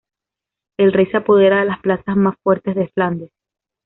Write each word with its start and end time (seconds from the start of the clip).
El 0.79 0.93
Rey 0.93 1.05
se 1.11 1.17
apodera 1.17 1.59
de 1.59 1.65
las 1.65 1.79
plazas 1.79 2.15
más 2.17 2.33
fuertes 2.41 2.73
de 2.73 2.87
Flandes. 2.87 3.29